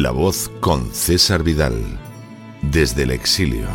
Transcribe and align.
La 0.00 0.12
voz 0.12 0.48
con 0.60 0.92
César 0.92 1.42
Vidal, 1.42 1.74
desde 2.62 3.02
el 3.02 3.10
exilio. 3.10 3.66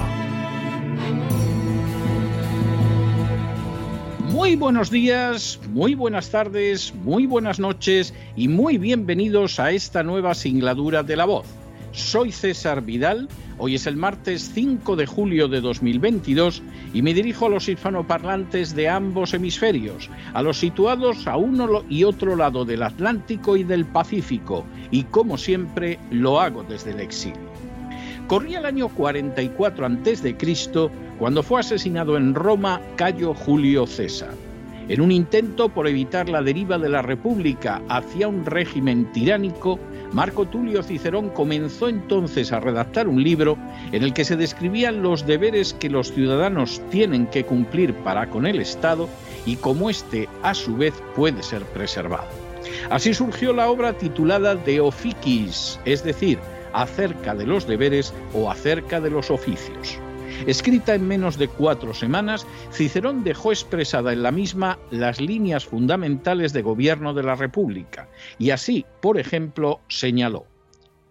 Muy 4.31 4.55
buenos 4.55 4.89
días, 4.89 5.59
muy 5.73 5.95
buenas 5.95 6.29
tardes, 6.29 6.93
muy 7.03 7.25
buenas 7.25 7.59
noches 7.59 8.13
y 8.37 8.47
muy 8.47 8.77
bienvenidos 8.77 9.59
a 9.59 9.71
esta 9.71 10.01
nueva 10.01 10.33
singladura 10.33 11.03
de 11.03 11.17
La 11.17 11.25
voz. 11.25 11.45
Soy 11.93 12.31
César 12.31 12.81
Vidal, 12.81 13.29
hoy 13.59 13.75
es 13.75 13.85
el 13.85 13.97
martes 13.97 14.49
5 14.55 14.95
de 14.95 15.05
julio 15.05 15.47
de 15.47 15.61
2022 15.61 16.63
y 16.91 17.03
me 17.03 17.13
dirijo 17.13 17.45
a 17.45 17.49
los 17.49 17.69
hispanoparlantes 17.69 18.73
de 18.73 18.89
ambos 18.89 19.35
hemisferios, 19.35 20.09
a 20.33 20.41
los 20.41 20.57
situados 20.57 21.27
a 21.27 21.37
uno 21.37 21.83
y 21.87 22.03
otro 22.03 22.35
lado 22.35 22.65
del 22.65 22.81
Atlántico 22.81 23.57
y 23.57 23.63
del 23.63 23.85
Pacífico, 23.85 24.65
y 24.89 25.03
como 25.03 25.37
siempre 25.37 25.99
lo 26.09 26.39
hago 26.41 26.63
desde 26.63 26.91
el 26.91 26.99
exilio. 26.99 27.53
Corría 28.25 28.57
el 28.57 28.65
año 28.65 28.89
44 28.89 29.85
a.C. 29.85 30.35
cuando 31.19 31.43
fue 31.43 31.59
asesinado 31.59 32.17
en 32.17 32.33
Roma 32.33 32.81
Cayo 32.95 33.35
Julio 33.35 33.85
César. 33.85 34.33
En 34.89 34.99
un 34.99 35.11
intento 35.11 35.69
por 35.69 35.87
evitar 35.87 36.27
la 36.27 36.41
deriva 36.41 36.77
de 36.77 36.89
la 36.89 37.01
República 37.01 37.81
hacia 37.87 38.27
un 38.27 38.45
régimen 38.45 39.09
tiránico, 39.13 39.79
Marco 40.13 40.45
Tulio 40.45 40.83
Cicerón 40.83 41.29
comenzó 41.29 41.89
entonces 41.89 42.51
a 42.51 42.59
redactar 42.59 43.07
un 43.07 43.23
libro 43.23 43.57
en 43.91 44.03
el 44.03 44.13
que 44.13 44.23
se 44.23 44.37
describían 44.37 45.01
los 45.01 45.25
deberes 45.25 45.73
que 45.73 45.89
los 45.89 46.13
ciudadanos 46.13 46.81
tienen 46.91 47.25
que 47.25 47.45
cumplir 47.45 47.95
para 47.95 48.29
con 48.29 48.45
el 48.45 48.59
Estado 48.59 49.09
y 49.47 49.55
cómo 49.55 49.89
éste, 49.89 50.29
a 50.43 50.53
su 50.53 50.77
vez, 50.77 50.93
puede 51.15 51.41
ser 51.41 51.63
preservado. 51.63 52.27
Así 52.91 53.15
surgió 53.15 53.53
la 53.53 53.69
obra 53.69 53.93
titulada 53.93 54.55
De 54.55 54.79
Officis, 54.79 55.79
es 55.83 56.03
decir, 56.03 56.39
acerca 56.73 57.33
de 57.33 57.47
los 57.47 57.65
deberes 57.65 58.13
o 58.35 58.51
acerca 58.51 59.01
de 59.01 59.09
los 59.09 59.31
oficios. 59.31 59.99
Escrita 60.47 60.95
en 60.95 61.07
menos 61.07 61.37
de 61.37 61.47
cuatro 61.47 61.93
semanas, 61.93 62.45
Cicerón 62.71 63.23
dejó 63.23 63.51
expresada 63.51 64.13
en 64.13 64.23
la 64.23 64.31
misma 64.31 64.79
las 64.91 65.21
líneas 65.21 65.65
fundamentales 65.65 66.53
de 66.53 66.61
gobierno 66.61 67.13
de 67.13 67.23
la 67.23 67.35
República, 67.35 68.09
y 68.39 68.49
así, 68.49 68.85
por 69.01 69.19
ejemplo, 69.19 69.81
señaló 69.87 70.45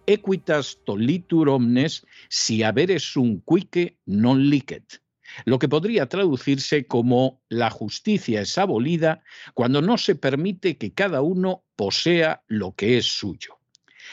Equitas 0.05 0.79
tolitur 0.83 1.47
omnes 1.47 2.05
si 2.27 2.61
haberes 2.61 3.03
sum 3.03 3.39
quique 3.47 3.95
non 4.05 4.51
licet, 4.51 4.99
lo 5.45 5.59
que 5.59 5.69
podría 5.69 6.09
traducirse 6.09 6.85
como 6.87 7.41
la 7.47 7.69
justicia 7.69 8.41
es 8.41 8.57
abolida 8.57 9.23
cuando 9.53 9.81
no 9.81 9.97
se 9.97 10.15
permite 10.15 10.77
que 10.77 10.91
cada 10.91 11.21
uno 11.21 11.63
posea 11.77 12.43
lo 12.47 12.75
que 12.75 12.97
es 12.97 13.05
suyo. 13.05 13.62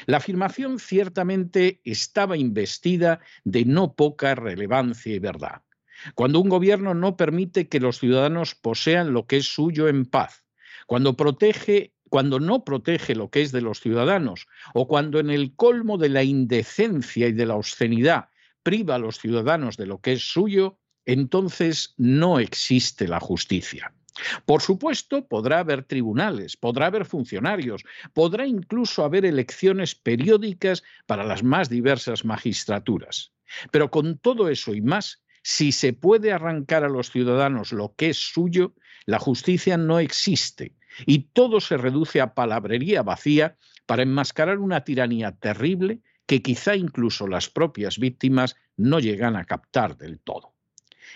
La 0.07 0.19
afirmación 0.19 0.79
ciertamente 0.79 1.81
estaba 1.85 2.37
investida 2.37 3.21
de 3.45 3.65
no 3.65 3.95
poca 3.95 4.35
relevancia 4.35 5.15
y 5.15 5.19
verdad. 5.19 5.63
Cuando 6.15 6.41
un 6.41 6.49
gobierno 6.49 6.95
no 6.95 7.17
permite 7.17 7.69
que 7.69 7.81
los 7.81 7.99
ciudadanos 7.99 8.55
posean 8.55 9.13
lo 9.13 9.27
que 9.27 9.39
es 9.39 9.47
suyo 9.47 9.89
en 9.89 10.07
paz, 10.07 10.45
cuando 10.87 11.17
protege 11.17 11.93
cuando 12.11 12.41
no 12.41 12.65
protege 12.65 13.15
lo 13.15 13.31
que 13.31 13.41
es 13.41 13.53
de 13.53 13.63
los 13.63 13.81
ciudadanos 13.81 14.49
o 14.75 14.89
cuando 14.89 15.21
en 15.21 15.31
el 15.31 15.55
colmo 15.55 15.97
de 15.97 16.09
la 16.09 16.25
indecencia 16.25 17.29
y 17.29 17.33
de 17.33 17.47
la 17.47 17.55
obscenidad 17.55 18.29
priva 18.65 18.97
a 18.97 18.99
los 18.99 19.19
ciudadanos 19.19 19.77
de 19.77 19.87
lo 19.87 20.01
que 20.01 20.13
es 20.15 20.33
suyo, 20.33 20.77
entonces 21.07 21.95
no 21.97 22.41
existe 22.41 23.09
la 23.09 23.21
justicia. 23.21 23.95
Por 24.45 24.63
supuesto, 24.63 25.27
podrá 25.27 25.61
haber 25.61 25.85
tribunales, 25.85 26.57
podrá 26.57 26.87
haber 26.87 27.05
funcionarios, 27.05 27.85
podrá 28.13 28.47
incluso 28.47 29.05
haber 29.05 29.25
elecciones 29.25 29.95
periódicas 29.95 30.83
para 31.07 31.25
las 31.25 31.43
más 31.43 31.69
diversas 31.69 32.25
magistraturas. 32.25 33.33
Pero 33.71 33.91
con 33.91 34.19
todo 34.19 34.49
eso 34.49 34.75
y 34.75 34.81
más, 34.81 35.23
si 35.43 35.73
se 35.73 35.93
puede 35.93 36.33
arrancar 36.33 36.85
a 36.85 36.89
los 36.89 37.11
ciudadanos 37.11 37.73
lo 37.73 37.95
que 37.97 38.11
es 38.11 38.19
suyo, 38.19 38.75
la 39.07 39.19
justicia 39.19 39.77
no 39.77 39.99
existe 39.99 40.77
y 41.07 41.31
todo 41.33 41.61
se 41.61 41.77
reduce 41.77 42.21
a 42.21 42.35
palabrería 42.35 43.03
vacía 43.03 43.57
para 43.87 44.03
enmascarar 44.03 44.59
una 44.59 44.85
tiranía 44.85 45.33
terrible 45.33 46.01
que 46.27 46.43
quizá 46.43 46.77
incluso 46.77 47.27
las 47.27 47.49
propias 47.49 47.99
víctimas 47.99 48.57
no 48.77 49.01
llegan 49.01 49.37
a 49.37 49.45
captar 49.45 49.97
del 49.97 50.21
todo. 50.21 50.55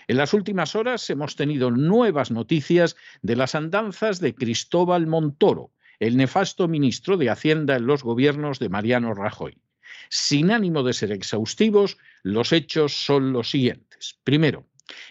En 0.07 0.17
las 0.17 0.33
últimas 0.33 0.75
horas 0.75 1.09
hemos 1.09 1.35
tenido 1.35 1.71
nuevas 1.71 2.31
noticias 2.31 2.95
de 3.21 3.35
las 3.35 3.55
andanzas 3.55 4.19
de 4.19 4.35
Cristóbal 4.35 5.07
Montoro, 5.07 5.71
el 5.99 6.17
nefasto 6.17 6.67
ministro 6.67 7.17
de 7.17 7.29
Hacienda 7.29 7.75
en 7.75 7.87
los 7.87 8.03
gobiernos 8.03 8.59
de 8.59 8.69
Mariano 8.69 9.13
Rajoy. 9.13 9.57
Sin 10.09 10.51
ánimo 10.51 10.83
de 10.83 10.93
ser 10.93 11.11
exhaustivos, 11.11 11.97
los 12.23 12.51
hechos 12.51 12.93
son 12.93 13.33
los 13.33 13.49
siguientes. 13.49 14.19
Primero, 14.23 14.65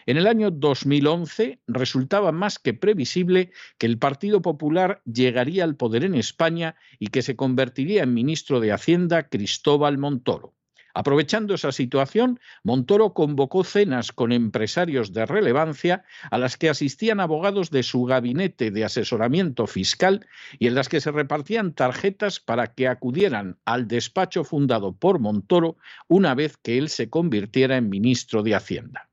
en 0.06 0.16
el 0.16 0.26
año 0.26 0.50
2011 0.50 1.60
resultaba 1.66 2.30
más 2.32 2.58
que 2.58 2.74
previsible 2.74 3.50
que 3.78 3.86
el 3.86 3.98
Partido 3.98 4.40
Popular 4.40 5.02
llegaría 5.04 5.64
al 5.64 5.76
poder 5.76 6.04
en 6.04 6.14
España 6.14 6.76
y 6.98 7.08
que 7.08 7.22
se 7.22 7.36
convertiría 7.36 8.02
en 8.02 8.14
ministro 8.14 8.60
de 8.60 8.72
Hacienda 8.72 9.28
Cristóbal 9.28 9.98
Montoro. 9.98 10.54
Aprovechando 10.94 11.54
esa 11.54 11.72
situación, 11.72 12.38
Montoro 12.62 13.14
convocó 13.14 13.64
cenas 13.64 14.12
con 14.12 14.30
empresarios 14.30 15.12
de 15.12 15.26
relevancia 15.26 16.04
a 16.30 16.38
las 16.38 16.56
que 16.56 16.68
asistían 16.68 17.18
abogados 17.18 17.70
de 17.70 17.82
su 17.82 18.04
gabinete 18.04 18.70
de 18.70 18.84
asesoramiento 18.84 19.66
fiscal 19.66 20.26
y 20.60 20.68
en 20.68 20.76
las 20.76 20.88
que 20.88 21.00
se 21.00 21.10
repartían 21.10 21.74
tarjetas 21.74 22.38
para 22.38 22.74
que 22.74 22.86
acudieran 22.86 23.58
al 23.64 23.88
despacho 23.88 24.44
fundado 24.44 24.92
por 24.92 25.18
Montoro 25.18 25.76
una 26.06 26.36
vez 26.36 26.56
que 26.56 26.78
él 26.78 26.88
se 26.88 27.10
convirtiera 27.10 27.76
en 27.76 27.90
ministro 27.90 28.44
de 28.44 28.54
Hacienda. 28.54 29.08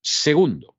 Segundo, 0.00 0.74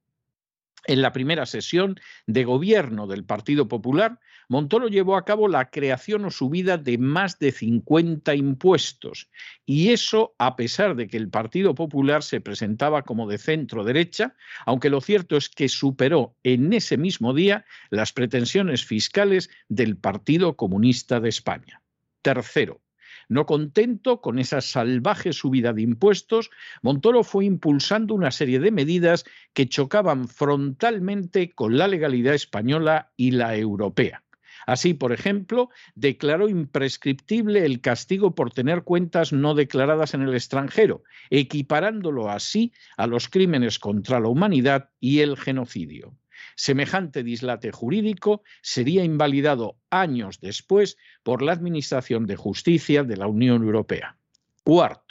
en 0.87 1.03
la 1.03 1.13
primera 1.13 1.45
sesión 1.45 1.99
de 2.25 2.45
gobierno 2.45 3.05
del 3.05 3.25
Partido 3.25 3.67
Popular, 3.67 4.19
Montoro 4.49 4.87
llevó 4.87 5.17
a 5.17 5.25
cabo 5.25 5.49
la 5.49 5.69
creación 5.69 6.23
o 6.23 6.31
subida 6.31 6.77
de 6.77 6.97
más 6.97 7.37
de 7.37 7.51
50 7.51 8.33
impuestos. 8.33 9.29
Y 9.65 9.89
eso 9.89 10.35
a 10.37 10.55
pesar 10.55 10.95
de 10.95 11.07
que 11.07 11.17
el 11.17 11.29
Partido 11.29 11.75
Popular 11.75 12.23
se 12.23 12.39
presentaba 12.39 13.01
como 13.01 13.27
de 13.27 13.39
centro 13.39 13.83
derecha, 13.83 14.35
aunque 14.65 14.89
lo 14.89 15.01
cierto 15.01 15.35
es 15.35 15.49
que 15.49 15.67
superó 15.67 16.35
en 16.43 16.71
ese 16.71 16.97
mismo 16.97 17.33
día 17.33 17.65
las 17.89 18.13
pretensiones 18.13 18.85
fiscales 18.85 19.49
del 19.67 19.97
Partido 19.97 20.55
Comunista 20.55 21.19
de 21.19 21.27
España. 21.27 21.81
Tercero, 22.21 22.81
no 23.27 23.45
contento 23.45 24.21
con 24.21 24.39
esa 24.39 24.61
salvaje 24.61 25.33
subida 25.33 25.73
de 25.73 25.81
impuestos, 25.81 26.49
Montoro 26.81 27.25
fue 27.25 27.43
impulsando 27.43 28.13
una 28.13 28.31
serie 28.31 28.59
de 28.59 28.71
medidas 28.71 29.25
que 29.53 29.67
chocaban 29.67 30.29
frontalmente 30.29 31.51
con 31.51 31.77
la 31.77 31.89
legalidad 31.89 32.33
española 32.33 33.11
y 33.17 33.31
la 33.31 33.57
europea. 33.57 34.23
Así, 34.67 34.93
por 34.93 35.13
ejemplo, 35.13 35.69
declaró 35.95 36.49
imprescriptible 36.49 37.65
el 37.65 37.79
castigo 37.79 38.35
por 38.35 38.51
tener 38.51 38.83
cuentas 38.83 39.31
no 39.31 39.55
declaradas 39.55 40.13
en 40.13 40.23
el 40.23 40.35
extranjero, 40.35 41.03
equiparándolo 41.29 42.29
así 42.29 42.73
a 42.97 43.07
los 43.07 43.29
crímenes 43.29 43.79
contra 43.79 44.19
la 44.19 44.27
humanidad 44.27 44.89
y 44.99 45.21
el 45.21 45.37
genocidio. 45.37 46.17
Semejante 46.57 47.23
dislate 47.23 47.71
jurídico 47.71 48.43
sería 48.61 49.05
invalidado 49.05 49.77
años 49.89 50.41
después 50.41 50.97
por 51.23 51.41
la 51.41 51.53
Administración 51.53 52.25
de 52.25 52.35
Justicia 52.35 53.05
de 53.05 53.15
la 53.15 53.27
Unión 53.27 53.63
Europea. 53.63 54.17
Cuarto, 54.63 55.06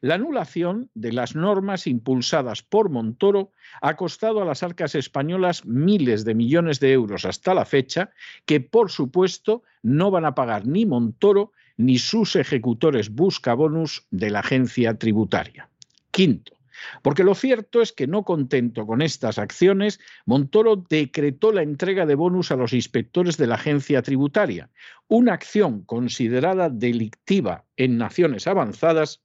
la 0.00 0.14
anulación 0.14 0.90
de 0.94 1.12
las 1.12 1.34
normas 1.34 1.86
impulsadas 1.86 2.62
por 2.62 2.88
Montoro 2.88 3.52
ha 3.82 3.96
costado 3.96 4.40
a 4.40 4.44
las 4.44 4.62
arcas 4.62 4.94
españolas 4.94 5.66
miles 5.66 6.24
de 6.24 6.34
millones 6.34 6.80
de 6.80 6.92
euros 6.92 7.24
hasta 7.24 7.54
la 7.54 7.64
fecha, 7.64 8.10
que 8.46 8.60
por 8.60 8.90
supuesto 8.90 9.62
no 9.82 10.10
van 10.10 10.24
a 10.24 10.34
pagar 10.34 10.66
ni 10.66 10.86
Montoro 10.86 11.52
ni 11.76 11.98
sus 11.98 12.36
ejecutores 12.36 13.10
buscabonus 13.10 14.06
de 14.10 14.30
la 14.30 14.40
agencia 14.40 14.94
tributaria. 14.98 15.68
Quinto, 16.10 16.56
porque 17.02 17.24
lo 17.24 17.34
cierto 17.34 17.82
es 17.82 17.92
que 17.92 18.06
no 18.06 18.24
contento 18.24 18.86
con 18.86 19.02
estas 19.02 19.38
acciones, 19.38 20.00
Montoro 20.24 20.76
decretó 20.76 21.52
la 21.52 21.62
entrega 21.62 22.06
de 22.06 22.14
bonus 22.14 22.50
a 22.50 22.56
los 22.56 22.72
inspectores 22.72 23.36
de 23.36 23.46
la 23.46 23.56
agencia 23.56 24.02
tributaria, 24.02 24.70
una 25.08 25.34
acción 25.34 25.82
considerada 25.82 26.70
delictiva 26.70 27.64
en 27.76 27.98
naciones 27.98 28.46
avanzadas 28.46 29.22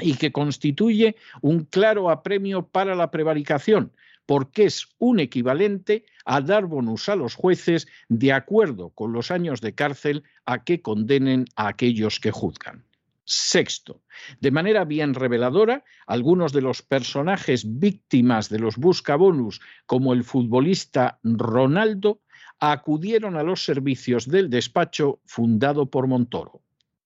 y 0.00 0.14
que 0.14 0.32
constituye 0.32 1.16
un 1.40 1.64
claro 1.64 2.10
apremio 2.10 2.66
para 2.66 2.94
la 2.94 3.10
prevaricación, 3.10 3.92
porque 4.26 4.64
es 4.64 4.86
un 4.98 5.20
equivalente 5.20 6.04
a 6.24 6.40
dar 6.40 6.66
bonus 6.66 7.08
a 7.08 7.16
los 7.16 7.34
jueces 7.34 7.86
de 8.08 8.32
acuerdo 8.32 8.90
con 8.90 9.12
los 9.12 9.30
años 9.30 9.60
de 9.60 9.74
cárcel 9.74 10.24
a 10.44 10.64
que 10.64 10.82
condenen 10.82 11.46
a 11.54 11.68
aquellos 11.68 12.20
que 12.20 12.32
juzgan. 12.32 12.84
Sexto, 13.28 14.02
de 14.40 14.52
manera 14.52 14.84
bien 14.84 15.12
reveladora, 15.12 15.84
algunos 16.06 16.52
de 16.52 16.62
los 16.62 16.82
personajes 16.82 17.78
víctimas 17.80 18.48
de 18.48 18.60
los 18.60 18.76
buscabonus, 18.76 19.60
como 19.86 20.12
el 20.12 20.22
futbolista 20.22 21.18
Ronaldo, 21.24 22.20
acudieron 22.60 23.36
a 23.36 23.42
los 23.42 23.64
servicios 23.64 24.28
del 24.28 24.48
despacho 24.48 25.20
fundado 25.24 25.90
por 25.90 26.06
Montoro. 26.06 26.62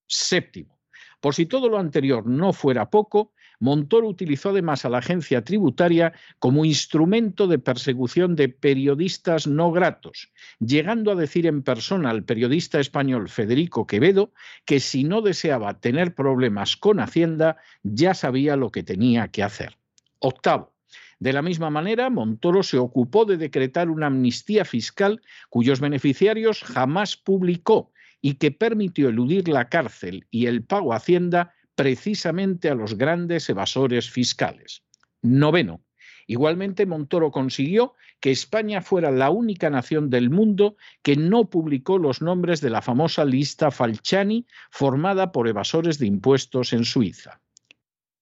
Séptimo, 0.07 0.80
por 1.21 1.35
si 1.35 1.47
todo 1.47 1.69
lo 1.69 1.79
anterior 1.79 2.27
no 2.27 2.53
fuera 2.53 2.91
poco, 2.91 3.33
Montoro 3.61 4.09
utilizó 4.09 4.51
además 4.51 4.85
a 4.85 4.89
la 4.89 4.99
agencia 4.99 5.45
tributaria 5.45 6.15
como 6.39 6.65
instrumento 6.65 7.47
de 7.47 7.59
persecución 7.59 8.35
de 8.35 8.49
periodistas 8.49 9.47
no 9.47 9.71
gratos, 9.71 10.33
llegando 10.59 11.13
a 11.13 11.15
decir 11.15 11.47
en 11.47 11.63
persona 11.63 12.09
al 12.09 12.25
periodista 12.25 12.81
español 12.81 13.29
Federico 13.29 13.87
Quevedo 13.87 14.33
que 14.65 14.81
si 14.81 15.05
no 15.05 15.21
deseaba 15.21 15.79
tener 15.79 16.15
problemas 16.15 16.77
con 16.77 17.01
Hacienda, 17.01 17.59
ya 17.83 18.15
sabía 18.15 18.57
lo 18.57 18.71
que 18.71 18.83
tenía 18.83 19.29
que 19.29 19.43
hacer. 19.43 19.77
Octavo. 20.21 20.73
De 21.19 21.35
la 21.35 21.43
misma 21.43 21.69
manera, 21.69 22.09
Montoro 22.09 22.63
se 22.63 22.79
ocupó 22.79 23.27
de 23.27 23.37
decretar 23.37 23.91
una 23.91 24.07
amnistía 24.07 24.65
fiscal 24.65 25.21
cuyos 25.51 25.79
beneficiarios 25.79 26.63
jamás 26.63 27.19
publicó 27.19 27.93
y 28.21 28.35
que 28.35 28.51
permitió 28.51 29.09
eludir 29.09 29.49
la 29.49 29.69
cárcel 29.69 30.27
y 30.31 30.47
el 30.47 30.65
pago 30.65 30.93
a 30.93 30.97
Hacienda 30.97 31.55
precisamente 31.75 32.69
a 32.69 32.75
los 32.75 32.97
grandes 32.97 33.49
evasores 33.49 34.11
fiscales. 34.11 34.83
Noveno. 35.23 35.83
Igualmente, 36.27 36.87
Montoro 36.87 37.31
consiguió 37.31 37.95
que 38.21 38.31
España 38.31 38.83
fuera 38.83 39.11
la 39.11 39.31
única 39.31 39.71
nación 39.71 40.11
del 40.11 40.31
mundo 40.31 40.77
que 41.03 41.17
no 41.17 41.51
publicó 41.51 41.99
los 41.99 42.23
nombres 42.23 42.61
de 42.61 42.71
la 42.71 42.83
famosa 42.83 43.25
lista 43.25 43.71
Falciani 43.71 44.47
formada 44.71 45.33
por 45.33 45.49
evasores 45.49 45.99
de 45.99 46.07
impuestos 46.07 46.73
en 46.73 46.85
Suiza. 46.85 47.41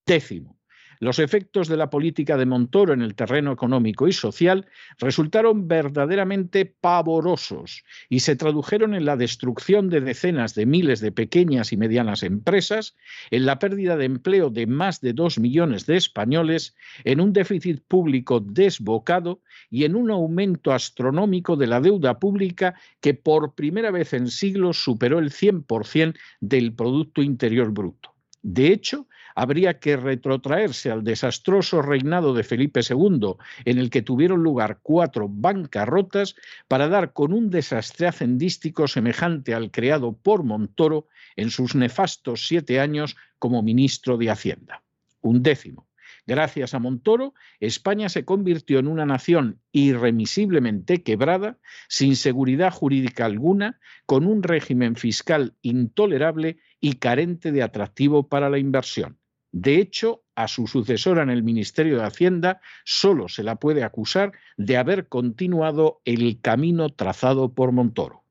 Décimo. 0.07 0.58
Los 1.00 1.19
efectos 1.19 1.69
de 1.69 1.76
la 1.76 1.90
política 1.90 2.37
de 2.37 2.47
Montoro 2.47 2.93
en 2.93 3.02
el 3.02 3.14
terreno 3.14 3.52
económico 3.52 4.09
y 4.09 4.12
social 4.12 4.67
resultaron 4.99 5.69
verdaderamente 5.69 6.67
pavorosos 6.67 7.85
y 8.09 8.21
se 8.21 8.37
tradujeron 8.37 8.95
en 8.95 9.05
la 9.05 9.17
destrucción 9.17 9.88
de 9.90 10.00
decenas 10.00 10.55
de 10.55 10.67
miles 10.67 11.00
de 11.00 11.12
pequeñas 11.12 11.73
y 11.73 11.76
medianas 11.76 12.23
empresas, 12.23 12.97
en 13.31 13.47
la 13.47 13.59
pérdida 13.59 13.97
de 13.97 14.07
empleo 14.07 14.50
de 14.50 14.67
más 14.67 15.00
de 15.00 15.12
dos 15.12 15.38
millones 15.38 15.87
de 15.87 15.97
españoles, 15.97 16.75
en 17.05 17.21
un 17.21 17.33
déficit 17.33 17.83
público 17.87 18.40
desbocado 18.40 19.40
y 19.71 19.85
en 19.85 19.95
un 19.95 20.11
aumento 20.11 20.73
astronómico 20.73 21.57
de 21.57 21.67
la 21.67 21.81
deuda 21.81 22.19
pública 22.19 22.75
que 23.00 23.14
por 23.14 23.55
primera 23.55 23.90
vez 23.90 24.12
en 24.12 24.28
siglos 24.28 24.83
superó 24.83 25.19
el 25.19 25.31
100% 25.31 26.17
del 26.40 26.73
Producto 26.73 27.23
Interior 27.23 27.71
Bruto. 27.71 28.14
De 28.43 28.69
hecho, 28.69 29.07
habría 29.38 29.78
que 29.78 29.97
retrotraerse 29.97 30.90
al 30.90 31.04
desastroso 31.04 31.80
reinado 31.80 32.35
de 32.35 32.42
Felipe 32.42 32.80
II, 32.80 33.35
en 33.64 33.78
el 33.78 33.88
que 33.88 34.02
tuvieron 34.02 34.42
lugar 34.42 34.80
cuatro 34.83 35.28
bancarrotas, 35.30 36.35
para 36.66 36.88
dar 36.88 37.12
con 37.12 37.33
un 37.33 37.49
desastre 37.49 38.09
hacendístico 38.09 38.88
semejante 38.88 39.54
al 39.54 39.71
creado 39.71 40.12
por 40.12 40.42
Montoro 40.42 41.07
en 41.37 41.50
sus 41.50 41.76
nefastos 41.76 42.49
siete 42.49 42.80
años 42.80 43.16
como 43.38 43.62
ministro 43.62 44.16
de 44.16 44.28
Hacienda. 44.28 44.83
Un 45.21 45.45
décimo 45.45 45.88
Gracias 46.28 46.75
a 46.75 46.78
Montoro, 46.78 47.33
España 47.59 48.11
se 48.11 48.26
convirtió 48.26 48.80
en 48.80 48.87
una 48.87 49.07
nación 49.07 49.62
irremisiblemente 49.73 51.02
quebrada, 51.02 51.57
sin 51.88 52.16
seguridad 52.16 52.71
jurídica 52.71 53.25
alguna, 53.25 53.80
con 54.04 54.26
un 54.26 54.42
régimen 54.42 54.97
fiscal 54.97 55.54
intolerable 55.62 56.59
y 56.80 56.97
carente 56.97 57.50
de 57.50 57.62
atractivo 57.62 58.28
para 58.28 58.50
la 58.50 58.59
inversión. 58.59 59.18
De 59.52 59.81
hecho, 59.81 60.25
a 60.35 60.47
su 60.47 60.67
sucesora 60.67 61.23
en 61.23 61.31
el 61.31 61.43
Ministerio 61.43 61.99
de 61.99 62.05
Hacienda 62.05 62.61
solo 62.85 63.28
se 63.28 63.43
la 63.43 63.57
puede 63.57 63.83
acusar 63.83 64.33
de 64.57 64.76
haber 64.76 65.09
continuado 65.09 66.00
el 66.05 66.40
camino 66.40 66.90
trazado 66.90 67.52
por 67.55 67.73
Montoro. 67.73 68.25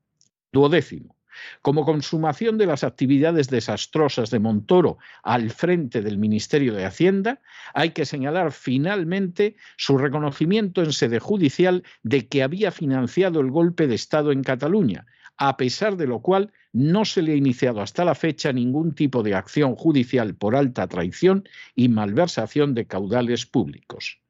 Duodécimo. 0.52 1.16
Como 1.62 1.84
consumación 1.84 2.58
de 2.58 2.66
las 2.66 2.82
actividades 2.82 3.48
desastrosas 3.48 4.30
de 4.30 4.38
Montoro 4.38 4.98
al 5.22 5.50
frente 5.50 6.02
del 6.02 6.18
Ministerio 6.18 6.74
de 6.74 6.84
Hacienda, 6.84 7.40
hay 7.74 7.90
que 7.90 8.06
señalar 8.06 8.52
finalmente 8.52 9.56
su 9.76 9.98
reconocimiento 9.98 10.82
en 10.82 10.92
sede 10.92 11.20
judicial 11.20 11.84
de 12.02 12.26
que 12.26 12.42
había 12.42 12.72
financiado 12.72 13.40
el 13.40 13.50
golpe 13.50 13.86
de 13.86 13.94
Estado 13.94 14.32
en 14.32 14.42
Cataluña, 14.42 15.06
a 15.38 15.56
pesar 15.56 15.96
de 15.96 16.06
lo 16.06 16.20
cual 16.20 16.52
no 16.72 17.04
se 17.04 17.22
le 17.22 17.32
ha 17.32 17.36
iniciado 17.36 17.80
hasta 17.80 18.04
la 18.04 18.14
fecha 18.14 18.52
ningún 18.52 18.94
tipo 18.94 19.22
de 19.22 19.34
acción 19.34 19.76
judicial 19.76 20.34
por 20.34 20.56
alta 20.56 20.86
traición 20.88 21.48
y 21.74 21.88
malversación 21.88 22.74
de 22.74 22.86
caudales 22.86 23.46
públicos. 23.46 24.20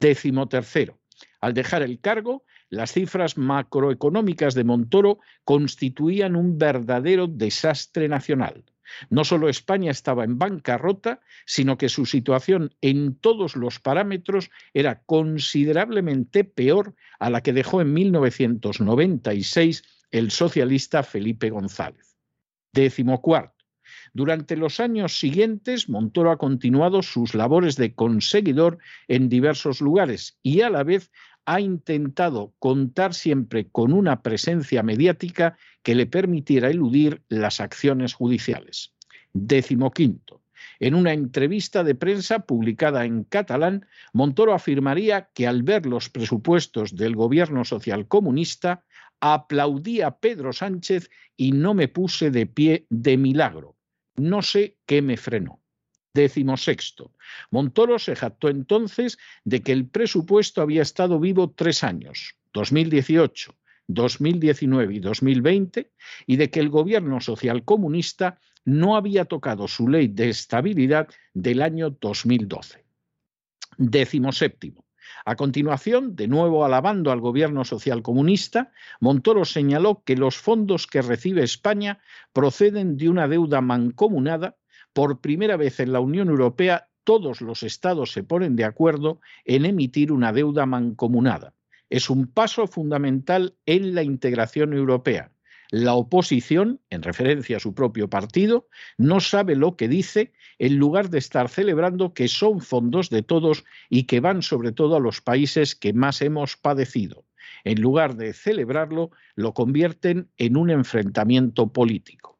Décimo 0.00 0.48
tercero. 0.48 0.98
Al 1.40 1.54
dejar 1.54 1.82
el 1.82 2.00
cargo, 2.00 2.44
las 2.70 2.92
cifras 2.92 3.36
macroeconómicas 3.36 4.54
de 4.54 4.64
Montoro 4.64 5.18
constituían 5.44 6.34
un 6.34 6.58
verdadero 6.58 7.26
desastre 7.26 8.08
nacional. 8.08 8.64
No 9.10 9.24
solo 9.24 9.48
España 9.48 9.90
estaba 9.90 10.24
en 10.24 10.38
bancarrota, 10.38 11.20
sino 11.46 11.78
que 11.78 11.88
su 11.88 12.06
situación 12.06 12.74
en 12.80 13.14
todos 13.16 13.56
los 13.56 13.80
parámetros 13.80 14.50
era 14.72 15.02
considerablemente 15.02 16.44
peor 16.44 16.94
a 17.18 17.30
la 17.30 17.42
que 17.42 17.52
dejó 17.52 17.80
en 17.80 17.92
1996 17.92 19.82
el 20.14 20.30
socialista 20.30 21.02
Felipe 21.02 21.50
González. 21.50 22.16
Décimo 22.72 23.20
cuarto. 23.20 23.64
Durante 24.12 24.56
los 24.56 24.78
años 24.78 25.18
siguientes, 25.18 25.88
Montoro 25.88 26.30
ha 26.30 26.38
continuado 26.38 27.02
sus 27.02 27.34
labores 27.34 27.74
de 27.74 27.96
conseguidor 27.96 28.78
en 29.08 29.28
diversos 29.28 29.80
lugares 29.80 30.38
y 30.40 30.60
a 30.60 30.70
la 30.70 30.84
vez 30.84 31.10
ha 31.46 31.60
intentado 31.60 32.54
contar 32.60 33.12
siempre 33.12 33.66
con 33.66 33.92
una 33.92 34.22
presencia 34.22 34.84
mediática 34.84 35.58
que 35.82 35.96
le 35.96 36.06
permitiera 36.06 36.70
eludir 36.70 37.24
las 37.28 37.58
acciones 37.58 38.14
judiciales. 38.14 38.94
Décimo 39.32 39.90
quinto. 39.90 40.42
En 40.78 40.94
una 40.94 41.12
entrevista 41.12 41.82
de 41.82 41.96
prensa 41.96 42.40
publicada 42.40 43.04
en 43.04 43.24
catalán, 43.24 43.86
Montoro 44.12 44.54
afirmaría 44.54 45.28
que 45.34 45.48
al 45.48 45.64
ver 45.64 45.86
los 45.86 46.08
presupuestos 46.08 46.94
del 46.94 47.16
gobierno 47.16 47.64
socialcomunista, 47.64 48.84
aplaudía 49.32 50.08
a 50.08 50.18
Pedro 50.18 50.52
Sánchez 50.52 51.08
y 51.34 51.52
no 51.52 51.72
me 51.72 51.88
puse 51.88 52.30
de 52.30 52.44
pie 52.44 52.86
de 52.90 53.16
milagro. 53.16 53.74
No 54.16 54.42
sé 54.42 54.76
qué 54.84 55.00
me 55.00 55.16
frenó. 55.16 55.62
Décimo 56.12 56.58
sexto. 56.58 57.10
Montoro 57.50 57.98
se 57.98 58.16
jactó 58.16 58.50
entonces 58.50 59.16
de 59.44 59.62
que 59.62 59.72
el 59.72 59.88
presupuesto 59.88 60.60
había 60.60 60.82
estado 60.82 61.18
vivo 61.18 61.50
tres 61.50 61.82
años, 61.82 62.36
2018, 62.52 63.56
2019 63.88 64.94
y 64.94 65.00
2020, 65.00 65.90
y 66.26 66.36
de 66.36 66.50
que 66.50 66.60
el 66.60 66.68
gobierno 66.68 67.18
social 67.22 67.64
comunista 67.64 68.38
no 68.66 68.94
había 68.94 69.24
tocado 69.24 69.68
su 69.68 69.88
ley 69.88 70.08
de 70.08 70.28
estabilidad 70.28 71.08
del 71.32 71.62
año 71.62 71.88
2012. 71.88 72.84
Décimo 73.78 74.32
séptimo. 74.32 74.83
A 75.24 75.36
continuación, 75.36 76.16
de 76.16 76.28
nuevo 76.28 76.64
alabando 76.64 77.10
al 77.10 77.20
gobierno 77.20 77.64
social 77.64 78.02
comunista, 78.02 78.72
Montoro 79.00 79.44
señaló 79.44 80.02
que 80.04 80.16
los 80.16 80.36
fondos 80.36 80.86
que 80.86 81.02
recibe 81.02 81.42
España 81.42 82.00
proceden 82.32 82.96
de 82.96 83.08
una 83.08 83.28
deuda 83.28 83.60
mancomunada 83.60 84.56
por 84.92 85.20
primera 85.20 85.56
vez 85.56 85.80
en 85.80 85.92
la 85.92 86.00
Unión 86.00 86.28
Europea, 86.28 86.88
todos 87.02 87.40
los 87.40 87.62
estados 87.62 88.12
se 88.12 88.22
ponen 88.22 88.56
de 88.56 88.64
acuerdo 88.64 89.20
en 89.44 89.66
emitir 89.66 90.12
una 90.12 90.32
deuda 90.32 90.66
mancomunada. 90.66 91.52
Es 91.90 92.08
un 92.08 92.26
paso 92.26 92.66
fundamental 92.66 93.56
en 93.66 93.94
la 93.94 94.02
integración 94.02 94.72
europea. 94.72 95.33
La 95.76 95.94
oposición, 95.94 96.80
en 96.88 97.02
referencia 97.02 97.56
a 97.56 97.60
su 97.60 97.74
propio 97.74 98.08
partido, 98.08 98.68
no 98.96 99.18
sabe 99.18 99.56
lo 99.56 99.74
que 99.76 99.88
dice 99.88 100.32
en 100.60 100.76
lugar 100.76 101.10
de 101.10 101.18
estar 101.18 101.48
celebrando 101.48 102.14
que 102.14 102.28
son 102.28 102.60
fondos 102.60 103.10
de 103.10 103.22
todos 103.22 103.64
y 103.90 104.04
que 104.04 104.20
van 104.20 104.42
sobre 104.42 104.70
todo 104.70 104.94
a 104.94 105.00
los 105.00 105.20
países 105.20 105.74
que 105.74 105.92
más 105.92 106.22
hemos 106.22 106.56
padecido. 106.56 107.24
En 107.64 107.80
lugar 107.80 108.14
de 108.14 108.34
celebrarlo, 108.34 109.10
lo 109.34 109.52
convierten 109.52 110.28
en 110.36 110.56
un 110.56 110.70
enfrentamiento 110.70 111.72
político. 111.72 112.38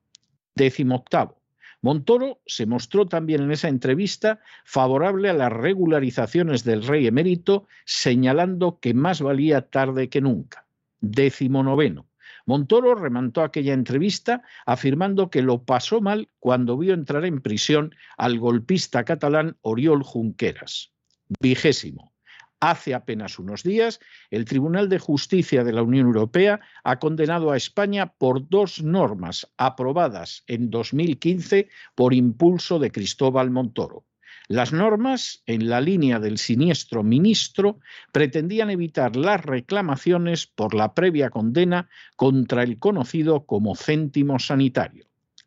Décimo 0.54 0.94
octavo. 0.94 1.42
Montoro 1.82 2.40
se 2.46 2.66
mostró 2.66 3.08
también 3.08 3.42
en 3.42 3.50
esa 3.50 3.66
entrevista 3.66 4.38
favorable 4.64 5.28
a 5.28 5.32
las 5.32 5.52
regularizaciones 5.52 6.62
del 6.62 6.86
rey 6.86 7.08
emérito, 7.08 7.66
señalando 7.84 8.78
que 8.78 8.94
más 8.94 9.20
valía 9.20 9.70
tarde 9.70 10.08
que 10.08 10.20
nunca. 10.20 10.66
Décimo 11.00 11.64
noveno. 11.64 12.06
Montoro 12.46 12.94
remantó 12.94 13.42
aquella 13.42 13.72
entrevista 13.72 14.42
afirmando 14.66 15.30
que 15.30 15.42
lo 15.42 15.64
pasó 15.64 16.00
mal 16.00 16.28
cuando 16.38 16.76
vio 16.76 16.92
entrar 16.92 17.24
en 17.24 17.40
prisión 17.40 17.94
al 18.16 18.38
golpista 18.38 19.04
catalán 19.04 19.56
Oriol 19.62 20.02
Junqueras. 20.02 20.92
Vigésimo. 21.40 22.12
Hace 22.60 22.94
apenas 22.94 23.38
unos 23.38 23.62
días, 23.62 24.00
el 24.30 24.44
Tribunal 24.44 24.88
de 24.88 24.98
Justicia 24.98 25.64
de 25.64 25.72
la 25.72 25.82
Unión 25.82 26.06
Europea 26.06 26.60
ha 26.82 26.98
condenado 26.98 27.50
a 27.50 27.56
España 27.56 28.14
por 28.14 28.48
dos 28.48 28.82
normas 28.82 29.52
aprobadas 29.58 30.44
en 30.46 30.70
2015 30.70 31.68
por 31.94 32.14
impulso 32.14 32.78
de 32.78 32.90
Cristóbal 32.90 33.50
Montoro. 33.50 34.04
Las 34.48 34.74
normas, 34.74 35.42
en 35.46 35.70
la 35.70 35.80
línea 35.80 36.20
del 36.20 36.36
siniestro 36.36 37.02
ministro, 37.02 37.78
pretendían 38.12 38.68
evitar 38.68 39.16
las 39.16 39.42
reclamaciones 39.42 40.46
por 40.46 40.74
la 40.74 40.92
previa 40.92 41.30
condena 41.30 41.88
contra 42.16 42.62
el 42.62 42.78
conocido 42.78 43.46
como 43.46 43.74
céntimo 43.74 44.38
sanitario. 44.38 45.06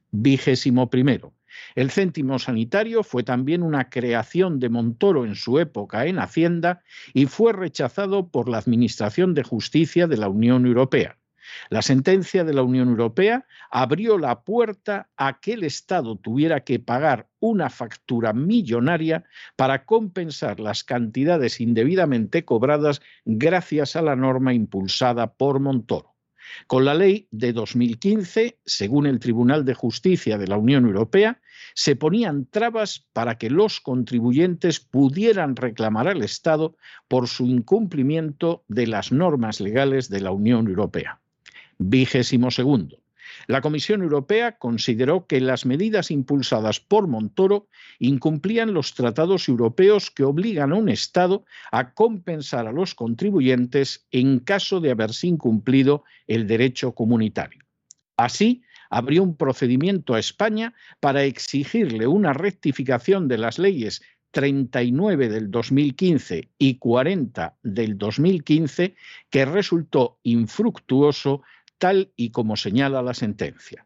Vigésimo 0.10 0.90
primero. 0.90 1.34
El 1.76 1.92
céntimo 1.92 2.40
sanitario 2.40 3.04
fue 3.04 3.24
también 3.24 3.62
una 3.62 3.90
creación 3.90 4.60
de 4.60 4.70
Montoro 4.70 5.26
en 5.26 5.36
su 5.36 5.60
época 5.60 6.06
en 6.06 6.18
Hacienda 6.18 6.82
y 7.14 7.26
fue 7.28 7.54
rechazado 7.54 8.30
por 8.30 8.50
la 8.50 8.58
Administración 8.58 9.34
de 9.36 9.44
Justicia 9.44 10.08
de 10.08 10.18
la 10.18 10.30
Unión 10.30 10.66
Europea. 10.66 11.18
La 11.70 11.82
sentencia 11.82 12.44
de 12.44 12.54
la 12.54 12.64
Unión 12.64 12.90
Europea 12.90 13.46
abrió 13.70 14.18
la 14.18 14.42
puerta 14.42 15.10
a 15.18 15.40
que 15.40 15.54
el 15.54 15.64
Estado 15.64 16.16
tuviera 16.18 16.62
que 16.62 16.80
pagar 16.80 17.28
una 17.40 17.70
factura 17.70 18.34
millonaria 18.34 19.26
para 19.56 19.86
compensar 19.86 20.60
las 20.60 20.84
cantidades 20.84 21.60
indebidamente 21.62 22.46
cobradas 22.46 23.02
gracias 23.26 23.96
a 23.96 24.02
la 24.02 24.16
norma 24.16 24.54
impulsada 24.54 25.34
por 25.34 25.60
Montoro. 25.60 26.18
Con 26.68 26.86
la 26.86 26.94
ley 26.94 27.28
de 27.32 27.54
2015, 27.54 28.60
según 28.66 29.06
el 29.06 29.20
Tribunal 29.20 29.66
de 29.66 29.74
Justicia 29.74 30.38
de 30.38 30.48
la 30.48 30.58
Unión 30.58 30.86
Europea, 30.86 31.42
se 31.74 31.96
ponían 31.96 32.46
trabas 32.46 33.06
para 33.14 33.38
que 33.38 33.50
los 33.50 33.80
contribuyentes 33.82 34.80
pudieran 34.80 35.56
reclamar 35.56 36.08
al 36.08 36.24
Estado 36.24 36.76
por 37.08 37.28
su 37.28 37.46
incumplimiento 37.46 38.64
de 38.68 38.88
las 38.88 39.12
normas 39.12 39.60
legales 39.60 40.10
de 40.10 40.22
la 40.22 40.32
Unión 40.32 40.68
Europea. 40.68 41.20
Vigésimo 41.78 42.52
segundo. 42.52 42.98
La 43.48 43.62
Comisión 43.62 44.02
Europea 44.02 44.58
consideró 44.58 45.28
que 45.28 45.42
las 45.42 45.66
medidas 45.66 46.12
impulsadas 46.12 46.80
por 46.80 47.08
Montoro 47.08 47.68
incumplían 48.00 48.74
los 48.74 48.94
tratados 48.94 49.48
europeos 49.48 50.12
que 50.12 50.24
obligan 50.24 50.72
a 50.72 50.76
un 50.76 50.90
Estado 50.90 51.46
a 51.72 51.94
compensar 51.94 52.68
a 52.68 52.72
los 52.72 52.96
contribuyentes 52.96 54.08
en 54.12 54.40
caso 54.40 54.80
de 54.80 54.92
haberse 54.92 55.28
incumplido 55.28 56.04
el 56.26 56.48
derecho 56.48 56.94
comunitario. 56.94 57.64
Así, 58.16 58.64
abrió 58.90 59.24
un 59.24 59.36
procedimiento 59.36 60.14
a 60.14 60.20
España 60.20 60.74
para 61.00 61.24
exigirle 61.24 62.08
una 62.08 62.34
rectificación 62.34 63.28
de 63.28 63.38
las 63.38 63.60
leyes 63.60 64.02
39 64.32 65.30
del 65.30 65.52
2015 65.52 66.50
y 66.58 66.76
40 66.76 67.58
del 67.64 67.98
2015 67.98 68.96
que 69.30 69.46
resultó 69.46 70.20
infructuoso 70.24 71.42
tal 71.78 72.12
y 72.16 72.32
como 72.32 72.56
señala 72.56 73.02
la 73.02 73.14
sentencia. 73.14 73.86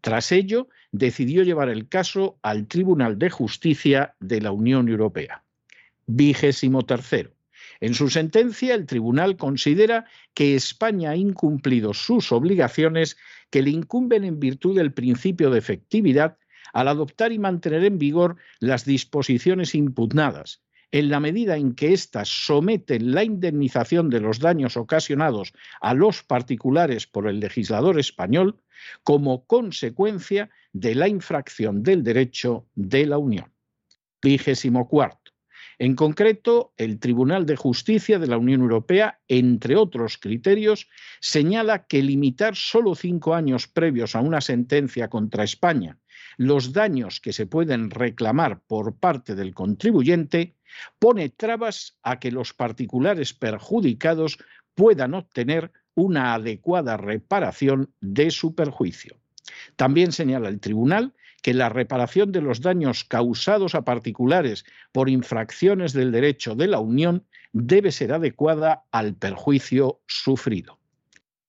Tras 0.00 0.32
ello, 0.32 0.68
decidió 0.90 1.42
llevar 1.42 1.68
el 1.68 1.88
caso 1.88 2.38
al 2.42 2.66
Tribunal 2.66 3.18
de 3.18 3.30
Justicia 3.30 4.14
de 4.20 4.40
la 4.40 4.50
Unión 4.50 4.88
Europea. 4.88 5.44
Vigésimo 6.06 6.82
tercero. 6.82 7.30
En 7.80 7.94
su 7.94 8.10
sentencia, 8.10 8.74
el 8.74 8.86
tribunal 8.86 9.36
considera 9.36 10.04
que 10.34 10.54
España 10.54 11.10
ha 11.10 11.16
incumplido 11.16 11.94
sus 11.94 12.32
obligaciones 12.32 13.16
que 13.50 13.62
le 13.62 13.70
incumben 13.70 14.24
en 14.24 14.40
virtud 14.40 14.76
del 14.76 14.92
principio 14.92 15.50
de 15.50 15.58
efectividad 15.58 16.38
al 16.72 16.88
adoptar 16.88 17.32
y 17.32 17.38
mantener 17.38 17.84
en 17.84 17.98
vigor 17.98 18.36
las 18.60 18.84
disposiciones 18.84 19.74
impugnadas, 19.74 20.62
en 20.92 21.08
la 21.08 21.20
medida 21.20 21.56
en 21.56 21.74
que 21.74 21.94
éstas 21.94 22.28
someten 22.28 23.12
la 23.12 23.24
indemnización 23.24 24.10
de 24.10 24.20
los 24.20 24.38
daños 24.38 24.76
ocasionados 24.76 25.54
a 25.80 25.94
los 25.94 26.22
particulares 26.22 27.06
por 27.06 27.26
el 27.26 27.40
legislador 27.40 27.98
español 27.98 28.60
como 29.02 29.46
consecuencia 29.46 30.50
de 30.72 30.94
la 30.94 31.08
infracción 31.08 31.82
del 31.82 32.04
derecho 32.04 32.66
de 32.74 33.06
la 33.06 33.18
Unión. 33.18 33.52
Vigésimo 34.20 34.86
cuarto. 34.86 35.32
En 35.78 35.96
concreto, 35.96 36.74
el 36.76 37.00
Tribunal 37.00 37.46
de 37.46 37.56
Justicia 37.56 38.18
de 38.18 38.26
la 38.26 38.36
Unión 38.36 38.60
Europea, 38.60 39.20
entre 39.26 39.76
otros 39.76 40.18
criterios, 40.18 40.88
señala 41.20 41.86
que 41.86 42.02
limitar 42.02 42.54
solo 42.54 42.94
cinco 42.94 43.34
años 43.34 43.66
previos 43.66 44.14
a 44.14 44.20
una 44.20 44.40
sentencia 44.40 45.08
contra 45.08 45.42
España 45.42 45.98
los 46.36 46.72
daños 46.72 47.20
que 47.20 47.32
se 47.32 47.46
pueden 47.46 47.90
reclamar 47.90 48.60
por 48.60 48.96
parte 48.96 49.34
del 49.34 49.54
contribuyente 49.54 50.54
pone 50.98 51.28
trabas 51.28 51.98
a 52.02 52.18
que 52.18 52.30
los 52.30 52.54
particulares 52.54 53.34
perjudicados 53.34 54.38
puedan 54.74 55.14
obtener 55.14 55.72
una 55.94 56.34
adecuada 56.34 56.96
reparación 56.96 57.92
de 58.00 58.30
su 58.30 58.54
perjuicio. 58.54 59.18
También 59.76 60.12
señala 60.12 60.48
el 60.48 60.60
tribunal 60.60 61.12
que 61.42 61.54
la 61.54 61.68
reparación 61.68 62.32
de 62.32 62.40
los 62.40 62.60
daños 62.60 63.04
causados 63.04 63.74
a 63.74 63.82
particulares 63.82 64.64
por 64.92 65.10
infracciones 65.10 65.92
del 65.92 66.12
derecho 66.12 66.54
de 66.54 66.68
la 66.68 66.78
Unión 66.78 67.26
debe 67.52 67.92
ser 67.92 68.12
adecuada 68.12 68.84
al 68.92 69.14
perjuicio 69.14 70.00
sufrido. 70.06 70.78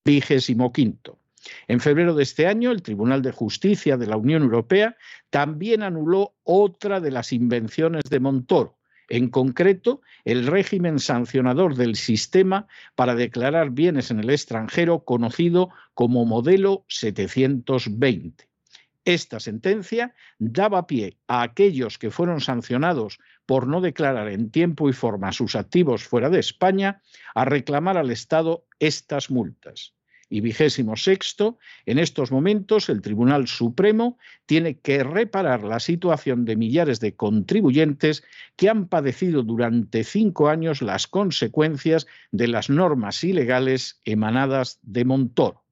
Vigésimo 0.04 0.74
quinto. 0.74 1.20
En 1.68 1.80
febrero 1.80 2.16
de 2.16 2.24
este 2.24 2.48
año, 2.48 2.72
el 2.72 2.82
Tribunal 2.82 3.22
de 3.22 3.32
Justicia 3.32 3.98
de 3.98 4.08
la 4.08 4.18
Unión 4.18 4.44
Europea 4.44 4.96
también 5.30 5.84
anuló 5.84 6.36
otra 6.44 7.00
de 7.00 7.12
las 7.12 7.34
invenciones 7.34 8.04
de 8.10 8.20
Montoro, 8.20 8.78
en 9.10 9.30
concreto 9.30 10.02
el 10.24 10.48
régimen 10.48 11.00
sancionador 11.00 11.76
del 11.76 11.96
sistema 11.96 12.68
para 12.96 13.16
declarar 13.16 13.72
bienes 13.72 14.12
en 14.12 14.20
el 14.20 14.30
extranjero 14.30 15.04
conocido 15.04 15.70
como 15.94 16.26
modelo 16.26 16.86
720. 16.88 18.48
Esta 19.06 19.42
sentencia 19.42 20.16
daba 20.40 20.88
pie 20.88 21.18
a 21.28 21.42
aquellos 21.42 21.98
que 21.98 22.10
fueron 22.10 22.40
sancionados 22.40 23.20
por 23.46 23.68
no 23.68 23.82
declarar 23.82 24.30
en 24.30 24.50
tiempo 24.50 24.88
y 24.88 24.94
forma 24.94 25.34
sus 25.34 25.58
activos 25.58 26.06
fuera 26.06 26.30
de 26.30 26.40
España 26.40 27.02
a 27.36 27.44
reclamar 27.44 27.98
al 27.98 28.12
Estado 28.12 28.66
estas 28.80 29.30
multas 29.30 29.94
y 30.34 30.42
vigésimo 30.42 30.96
sexto, 30.96 31.60
en 31.86 32.00
estos 32.00 32.32
momentos 32.32 32.90
el 32.90 33.04
Tribunal 33.04 33.48
Supremo 33.48 34.18
tiene 34.48 34.80
que 34.80 35.04
reparar 35.04 35.63
la 35.63 35.80
situación 35.80 36.44
de 36.44 36.56
millares 36.56 37.00
de 37.00 37.16
contribuyentes 37.16 38.24
que 38.56 38.68
han 38.68 38.88
padecido 38.88 39.44
durante 39.44 40.04
cinco 40.04 40.50
años 40.50 40.82
las 40.82 41.06
consecuencias 41.06 42.08
de 42.32 42.48
las 42.48 42.72
normas 42.72 43.24
ilegales 43.24 44.02
emanadas 44.06 44.80
de 44.82 45.06
Montoro. 45.06 45.66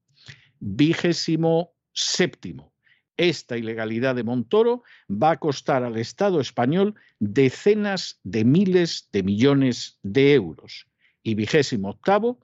Vigésimo 0.59 1.73
séptimo. 1.93 2.71
Esta 3.17 3.57
ilegalidad 3.57 4.13
de 4.13 4.23
Montoro 4.23 4.83
va 5.09 5.31
a 5.31 5.39
costar 5.39 5.83
al 5.83 5.97
Estado 5.97 6.39
español 6.39 6.93
decenas 7.17 8.19
de 8.23 8.45
miles 8.45 9.09
de 9.11 9.23
millones 9.23 9.97
de 10.03 10.35
euros. 10.35 10.85
Y 11.23 11.33
vigésimo 11.33 11.89
octavo, 11.89 12.39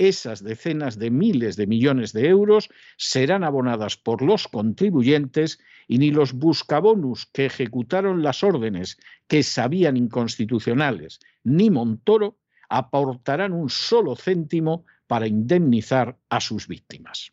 esas 0.00 0.42
decenas 0.42 0.98
de 0.98 1.10
miles 1.10 1.56
de 1.56 1.66
millones 1.66 2.14
de 2.14 2.26
euros 2.26 2.70
serán 2.96 3.44
abonadas 3.44 3.98
por 3.98 4.22
los 4.22 4.48
contribuyentes 4.48 5.60
y 5.86 5.98
ni 5.98 6.10
los 6.10 6.32
buscabonus 6.32 7.26
que 7.26 7.44
ejecutaron 7.44 8.22
las 8.22 8.42
órdenes 8.42 8.98
que 9.28 9.42
sabían 9.42 9.98
inconstitucionales, 9.98 11.20
ni 11.44 11.68
Montoro 11.68 12.38
aportarán 12.70 13.52
un 13.52 13.68
solo 13.68 14.16
céntimo 14.16 14.86
para 15.06 15.26
indemnizar 15.26 16.16
a 16.30 16.40
sus 16.40 16.66
víctimas. 16.66 17.32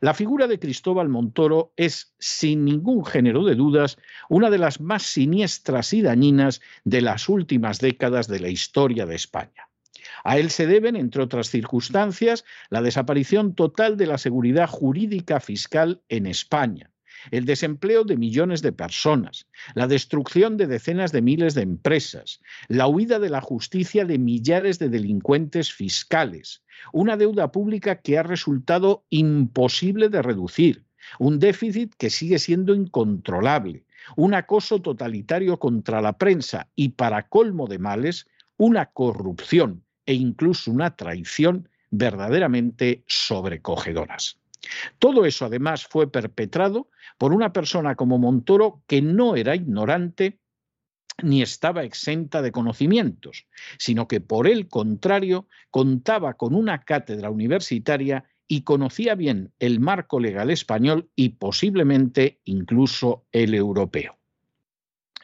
La 0.00 0.12
figura 0.12 0.48
de 0.48 0.58
Cristóbal 0.58 1.08
Montoro 1.08 1.72
es, 1.76 2.14
sin 2.18 2.64
ningún 2.64 3.04
género 3.04 3.44
de 3.44 3.54
dudas, 3.54 3.96
una 4.28 4.50
de 4.50 4.58
las 4.58 4.80
más 4.80 5.04
siniestras 5.04 5.92
y 5.92 6.02
dañinas 6.02 6.60
de 6.82 7.00
las 7.02 7.28
últimas 7.28 7.78
décadas 7.78 8.26
de 8.26 8.40
la 8.40 8.48
historia 8.48 9.06
de 9.06 9.14
España. 9.14 9.68
A 10.24 10.38
él 10.38 10.50
se 10.50 10.66
deben, 10.66 10.96
entre 10.96 11.22
otras 11.22 11.48
circunstancias, 11.48 12.44
la 12.70 12.82
desaparición 12.82 13.54
total 13.54 13.96
de 13.96 14.06
la 14.06 14.18
seguridad 14.18 14.68
jurídica 14.68 15.40
fiscal 15.40 16.02
en 16.08 16.26
España, 16.26 16.90
el 17.30 17.44
desempleo 17.44 18.04
de 18.04 18.16
millones 18.16 18.62
de 18.62 18.72
personas, 18.72 19.46
la 19.74 19.86
destrucción 19.86 20.56
de 20.56 20.66
decenas 20.66 21.12
de 21.12 21.22
miles 21.22 21.54
de 21.54 21.62
empresas, 21.62 22.40
la 22.68 22.86
huida 22.86 23.18
de 23.18 23.30
la 23.30 23.40
justicia 23.40 24.04
de 24.04 24.18
millares 24.18 24.78
de 24.78 24.88
delincuentes 24.88 25.72
fiscales, 25.72 26.62
una 26.92 27.16
deuda 27.16 27.52
pública 27.52 28.00
que 28.00 28.18
ha 28.18 28.22
resultado 28.22 29.04
imposible 29.10 30.08
de 30.08 30.22
reducir, 30.22 30.84
un 31.18 31.38
déficit 31.38 31.94
que 31.96 32.10
sigue 32.10 32.38
siendo 32.38 32.74
incontrolable, 32.74 33.84
un 34.16 34.34
acoso 34.34 34.80
totalitario 34.80 35.58
contra 35.58 36.00
la 36.00 36.18
prensa 36.18 36.68
y, 36.74 36.90
para 36.90 37.28
colmo 37.28 37.66
de 37.66 37.78
males, 37.78 38.26
una 38.56 38.86
corrupción 38.86 39.85
e 40.06 40.14
incluso 40.14 40.70
una 40.70 40.96
traición 40.96 41.68
verdaderamente 41.90 43.04
sobrecogedoras. 43.06 44.38
Todo 44.98 45.24
eso 45.26 45.44
además 45.44 45.86
fue 45.86 46.10
perpetrado 46.10 46.88
por 47.18 47.32
una 47.32 47.52
persona 47.52 47.94
como 47.94 48.18
Montoro 48.18 48.82
que 48.86 49.02
no 49.02 49.36
era 49.36 49.54
ignorante 49.54 50.40
ni 51.22 51.40
estaba 51.40 51.84
exenta 51.84 52.42
de 52.42 52.52
conocimientos, 52.52 53.46
sino 53.78 54.06
que 54.06 54.20
por 54.20 54.46
el 54.46 54.68
contrario 54.68 55.48
contaba 55.70 56.34
con 56.34 56.54
una 56.54 56.84
cátedra 56.84 57.30
universitaria 57.30 58.24
y 58.48 58.62
conocía 58.62 59.14
bien 59.14 59.52
el 59.58 59.80
marco 59.80 60.20
legal 60.20 60.50
español 60.50 61.10
y 61.16 61.30
posiblemente 61.30 62.40
incluso 62.44 63.24
el 63.32 63.54
europeo. 63.54 64.15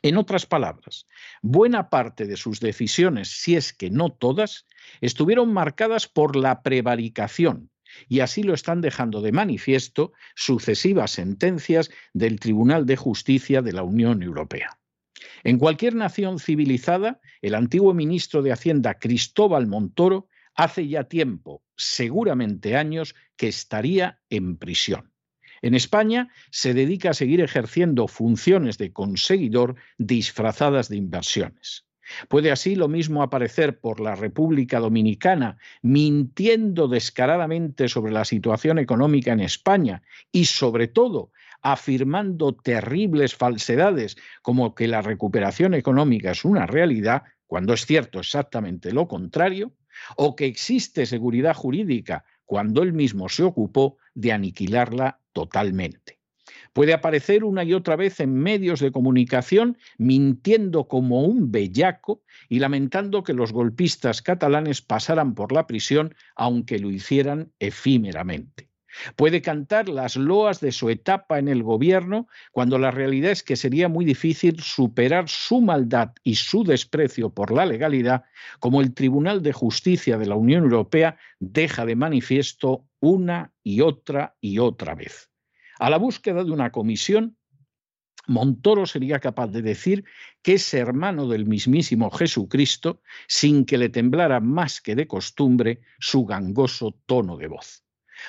En 0.02 0.16
otras 0.16 0.46
palabras, 0.46 1.06
buena 1.42 1.88
parte 1.88 2.26
de 2.26 2.36
sus 2.36 2.58
decisiones, 2.58 3.28
si 3.28 3.54
es 3.54 3.72
que 3.72 3.88
no 3.88 4.10
todas, 4.10 4.66
estuvieron 5.00 5.52
marcadas 5.52 6.08
por 6.08 6.34
la 6.34 6.62
prevaricación, 6.62 7.70
y 8.08 8.20
así 8.20 8.42
lo 8.42 8.52
están 8.52 8.80
dejando 8.80 9.20
de 9.20 9.30
manifiesto 9.30 10.12
sucesivas 10.34 11.12
sentencias 11.12 11.90
del 12.12 12.40
Tribunal 12.40 12.84
de 12.84 12.96
Justicia 12.96 13.62
de 13.62 13.72
la 13.72 13.84
Unión 13.84 14.24
Europea. 14.24 14.78
En 15.44 15.58
cualquier 15.58 15.94
nación 15.94 16.40
civilizada, 16.40 17.20
el 17.40 17.54
antiguo 17.54 17.94
ministro 17.94 18.42
de 18.42 18.52
Hacienda 18.52 18.98
Cristóbal 18.98 19.68
Montoro 19.68 20.28
hace 20.54 20.88
ya 20.88 21.04
tiempo, 21.04 21.62
seguramente 21.76 22.76
años, 22.76 23.14
que 23.36 23.48
estaría 23.48 24.20
en 24.30 24.56
prisión. 24.56 25.11
En 25.62 25.74
España 25.74 26.28
se 26.50 26.74
dedica 26.74 27.10
a 27.10 27.14
seguir 27.14 27.40
ejerciendo 27.40 28.08
funciones 28.08 28.78
de 28.78 28.92
conseguidor 28.92 29.76
disfrazadas 29.96 30.88
de 30.88 30.96
inversiones. 30.96 31.86
Puede 32.28 32.50
así 32.50 32.74
lo 32.74 32.88
mismo 32.88 33.22
aparecer 33.22 33.78
por 33.78 34.00
la 34.00 34.16
República 34.16 34.80
Dominicana 34.80 35.58
mintiendo 35.82 36.88
descaradamente 36.88 37.88
sobre 37.88 38.12
la 38.12 38.24
situación 38.24 38.78
económica 38.78 39.32
en 39.32 39.40
España 39.40 40.02
y 40.32 40.46
sobre 40.46 40.88
todo 40.88 41.30
afirmando 41.62 42.54
terribles 42.54 43.36
falsedades 43.36 44.16
como 44.42 44.74
que 44.74 44.88
la 44.88 45.00
recuperación 45.00 45.74
económica 45.74 46.32
es 46.32 46.44
una 46.44 46.66
realidad, 46.66 47.22
cuando 47.46 47.72
es 47.72 47.86
cierto 47.86 48.18
exactamente 48.18 48.92
lo 48.92 49.06
contrario, 49.06 49.72
o 50.16 50.34
que 50.34 50.46
existe 50.46 51.06
seguridad 51.06 51.54
jurídica 51.54 52.24
cuando 52.52 52.82
él 52.82 52.92
mismo 52.92 53.30
se 53.30 53.44
ocupó 53.44 53.96
de 54.12 54.30
aniquilarla 54.30 55.18
totalmente. 55.32 56.18
Puede 56.74 56.92
aparecer 56.92 57.44
una 57.44 57.64
y 57.64 57.72
otra 57.72 57.96
vez 57.96 58.20
en 58.20 58.34
medios 58.34 58.80
de 58.80 58.92
comunicación 58.92 59.78
mintiendo 59.96 60.86
como 60.86 61.22
un 61.22 61.50
bellaco 61.50 62.20
y 62.50 62.58
lamentando 62.58 63.22
que 63.22 63.32
los 63.32 63.54
golpistas 63.54 64.20
catalanes 64.20 64.82
pasaran 64.82 65.34
por 65.34 65.50
la 65.50 65.66
prisión 65.66 66.14
aunque 66.36 66.78
lo 66.78 66.90
hicieran 66.90 67.52
efímeramente. 67.58 68.68
Puede 69.16 69.42
cantar 69.42 69.88
las 69.88 70.16
loas 70.16 70.60
de 70.60 70.72
su 70.72 70.90
etapa 70.90 71.38
en 71.38 71.48
el 71.48 71.62
gobierno 71.62 72.28
cuando 72.50 72.78
la 72.78 72.90
realidad 72.90 73.30
es 73.30 73.42
que 73.42 73.56
sería 73.56 73.88
muy 73.88 74.04
difícil 74.04 74.60
superar 74.60 75.28
su 75.28 75.60
maldad 75.60 76.12
y 76.22 76.36
su 76.36 76.64
desprecio 76.64 77.30
por 77.30 77.52
la 77.52 77.66
legalidad, 77.66 78.24
como 78.60 78.80
el 78.80 78.94
Tribunal 78.94 79.42
de 79.42 79.52
Justicia 79.52 80.18
de 80.18 80.26
la 80.26 80.36
Unión 80.36 80.64
Europea 80.64 81.16
deja 81.40 81.86
de 81.86 81.96
manifiesto 81.96 82.84
una 83.00 83.52
y 83.62 83.80
otra 83.80 84.36
y 84.40 84.58
otra 84.58 84.94
vez. 84.94 85.30
A 85.78 85.90
la 85.90 85.98
búsqueda 85.98 86.44
de 86.44 86.52
una 86.52 86.70
comisión, 86.70 87.36
Montoro 88.28 88.86
sería 88.86 89.18
capaz 89.18 89.48
de 89.48 89.62
decir 89.62 90.04
que 90.42 90.54
es 90.54 90.74
hermano 90.74 91.26
del 91.26 91.46
mismísimo 91.46 92.10
Jesucristo 92.10 93.00
sin 93.26 93.64
que 93.64 93.78
le 93.78 93.88
temblara 93.88 94.38
más 94.38 94.80
que 94.80 94.94
de 94.94 95.08
costumbre 95.08 95.80
su 95.98 96.24
gangoso 96.24 96.96
tono 97.06 97.36
de 97.36 97.48
voz. 97.48 97.82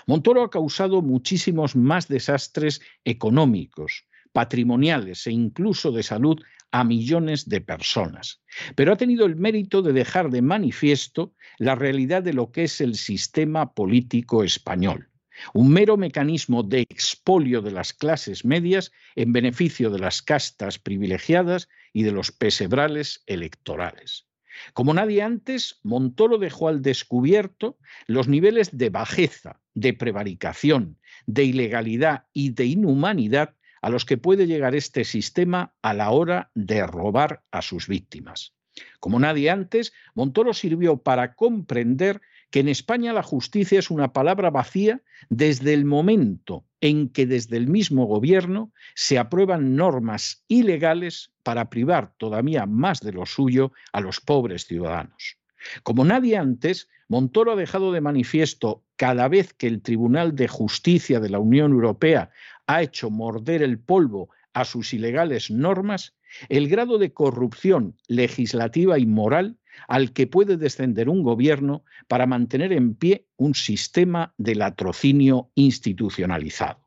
Montoro 0.08 0.43
ha 0.43 0.49
causado 0.49 1.01
muchísimos 1.01 1.75
más 1.75 2.08
desastres 2.08 2.82
económicos, 3.06 4.06
patrimoniales 4.32 5.27
e 5.27 5.32
incluso 5.32 5.91
de 5.91 6.03
salud 6.03 6.41
a 6.71 6.84
millones 6.84 7.47
de 7.47 7.62
personas, 7.62 8.41
pero 8.75 8.93
ha 8.93 8.97
tenido 8.97 9.25
el 9.25 9.36
mérito 9.36 9.84
de 9.84 9.93
dejar 9.93 10.32
de 10.32 10.41
manifiesto 10.41 11.36
la 11.60 11.75
realidad 11.75 12.23
de 12.23 12.34
lo 12.34 12.51
que 12.51 12.63
es 12.63 12.82
el 12.82 12.95
sistema 12.95 13.73
político 13.73 14.43
español, 14.43 15.10
un 15.53 15.69
mero 15.69 15.97
mecanismo 15.97 16.63
de 16.63 16.82
expolio 16.82 17.62
de 17.62 17.71
las 17.71 17.93
clases 17.93 18.43
medias 18.43 18.91
en 19.15 19.34
beneficio 19.34 19.91
de 19.91 19.99
las 19.99 20.23
castas 20.23 20.79
privilegiadas 20.79 21.69
y 21.93 22.03
de 22.03 22.12
los 22.12 22.32
pesebrales 22.32 23.23
electorales. 23.27 24.25
Como 24.73 24.93
nadie 24.93 25.21
antes, 25.21 25.79
Montoro 25.83 26.37
dejó 26.37 26.67
al 26.67 26.81
descubierto 26.81 27.77
los 28.07 28.27
niveles 28.27 28.77
de 28.77 28.89
bajeza, 28.89 29.61
de 29.73 29.93
prevaricación, 29.93 30.97
de 31.25 31.43
ilegalidad 31.43 32.25
y 32.33 32.51
de 32.51 32.65
inhumanidad 32.65 33.55
a 33.81 33.89
los 33.89 34.05
que 34.05 34.17
puede 34.17 34.47
llegar 34.47 34.75
este 34.75 35.03
sistema 35.03 35.73
a 35.81 35.93
la 35.93 36.11
hora 36.11 36.51
de 36.55 36.87
robar 36.87 37.43
a 37.51 37.61
sus 37.61 37.87
víctimas. 37.87 38.53
Como 38.99 39.19
nadie 39.19 39.49
antes, 39.49 39.93
Montoro 40.15 40.53
sirvió 40.53 40.97
para 40.97 41.35
comprender 41.35 42.21
que 42.53 42.59
en 42.59 42.69
España 42.69 43.13
la 43.13 43.23
justicia 43.23 43.79
es 43.79 43.89
una 43.89 44.13
palabra 44.13 44.51
vacía 44.51 45.01
desde 45.27 45.73
el 45.73 45.85
momento 45.85 46.63
en 46.81 47.09
que 47.09 47.25
desde 47.25 47.57
el 47.57 47.67
mismo 47.67 48.05
gobierno 48.05 48.71
se 48.93 49.17
aprueban 49.17 49.75
normas 49.75 50.43
ilegales 50.47 51.31
para 51.41 51.71
privar 51.71 52.13
todavía 52.17 52.67
más 52.67 52.99
de 52.99 53.11
lo 53.11 53.25
suyo 53.25 53.71
a 53.91 54.01
los 54.01 54.21
pobres 54.21 54.67
ciudadanos. 54.67 55.39
Como 55.81 56.05
nadie 56.05 56.37
antes, 56.37 56.89
Montoro 57.07 57.53
ha 57.53 57.55
dejado 57.55 57.91
de 57.91 58.01
manifiesto 58.01 58.83
cada 58.97 59.27
vez 59.29 59.51
que 59.53 59.65
el 59.65 59.81
Tribunal 59.81 60.35
de 60.35 60.47
Justicia 60.47 61.19
de 61.19 61.29
la 61.29 61.39
Unión 61.39 61.71
Europea 61.71 62.29
ha 62.67 62.83
hecho 62.83 63.09
morder 63.09 63.63
el 63.63 63.79
polvo 63.79 64.29
a 64.53 64.63
sus 64.63 64.93
ilegales 64.93 65.49
normas, 65.49 66.13
el 66.49 66.69
grado 66.69 66.99
de 66.99 67.13
corrupción 67.13 67.95
legislativa 68.07 68.99
y 68.99 69.07
moral 69.07 69.57
al 69.88 70.13
que 70.13 70.27
puede 70.27 70.57
descender 70.57 71.09
un 71.09 71.23
gobierno 71.23 71.83
para 72.07 72.27
mantener 72.27 72.73
en 72.73 72.95
pie 72.95 73.27
un 73.38 73.55
sistema 73.55 74.33
de 74.38 74.55
latrocinio 74.55 75.51
institucionalizado. 75.55 76.83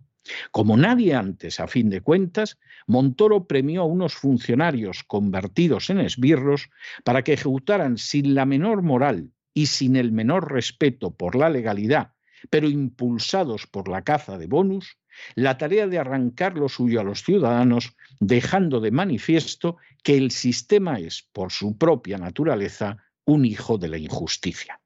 Como 0.50 0.76
nadie 0.76 1.14
antes, 1.14 1.60
a 1.60 1.68
fin 1.68 1.88
de 1.90 2.00
cuentas, 2.00 2.58
Montoro 2.86 3.46
premió 3.46 3.82
a 3.82 3.86
unos 3.86 4.14
funcionarios 4.14 5.04
convertidos 5.04 5.90
en 5.90 6.00
esbirros 6.00 6.70
para 7.04 7.22
que 7.22 7.34
ejecutaran 7.34 7.98
sin 7.98 8.34
la 8.34 8.44
menor 8.44 8.82
moral 8.82 9.30
y 9.54 9.66
sin 9.66 9.96
el 9.96 10.12
menor 10.12 10.52
respeto 10.52 11.14
por 11.14 11.36
la 11.36 11.48
legalidad, 11.48 12.12
pero 12.50 12.68
impulsados 12.68 13.66
por 13.66 13.88
la 13.88 14.02
caza 14.02 14.38
de 14.38 14.46
bonus, 14.46 14.98
la 15.34 15.58
tarea 15.58 15.86
de 15.86 15.98
arrancar 15.98 16.56
lo 16.56 16.68
suyo 16.68 17.00
a 17.00 17.04
los 17.04 17.22
ciudadanos, 17.22 17.96
dejando 18.20 18.80
de 18.80 18.90
manifiesto 18.90 19.76
que 20.02 20.16
el 20.16 20.30
sistema 20.30 20.98
es, 20.98 21.28
por 21.32 21.52
su 21.52 21.76
propia 21.76 22.18
naturaleza, 22.18 22.98
un 23.24 23.44
hijo 23.44 23.78
de 23.78 23.88
la 23.88 23.98
injusticia. 23.98 24.80